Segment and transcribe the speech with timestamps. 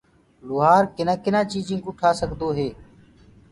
[0.47, 2.67] لوهآر ڪنآ ڪنآ چيجين ڪو ٺآ سگدوئي